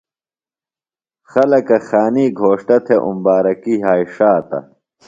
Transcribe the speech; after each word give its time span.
خلکہ 1.31 1.77
خانی 1.87 2.25
گھوݜٹہ 2.39 2.77
تھے 2.85 2.95
اُمبارکی 3.07 3.73
یھائی 3.81 4.05
ݜاتہ۔ 4.15 4.59